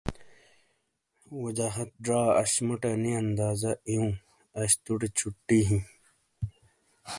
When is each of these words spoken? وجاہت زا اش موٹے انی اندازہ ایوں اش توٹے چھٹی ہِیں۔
وجاہت 1.43 1.89
زا 2.07 2.21
اش 2.41 2.53
موٹے 2.65 2.89
انی 2.95 3.11
اندازہ 3.21 3.71
ایوں 3.87 4.11
اش 4.59 4.71
توٹے 4.83 5.07
چھٹی 5.17 5.59
ہِیں۔ 5.69 5.83